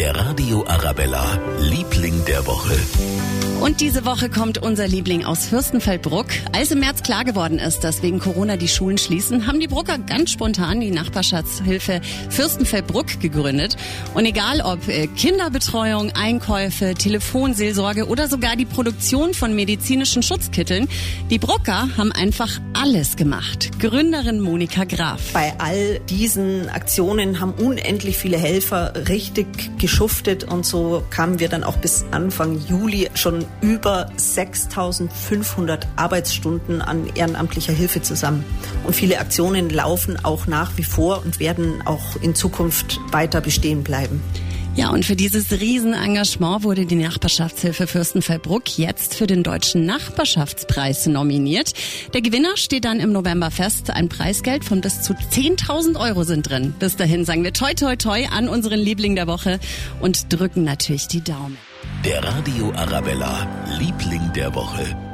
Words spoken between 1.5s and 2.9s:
Liebling der Woche.